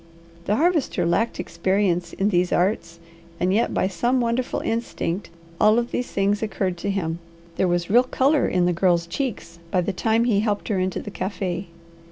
[0.45, 2.99] The Harvester lacked experience in these arts,
[3.39, 7.19] and yet by some wonderful instinct all of these things occurred to him.
[7.57, 11.01] There was real colour in the Girl's cheeks by the time he helped her into
[11.03, 11.67] the cafe'.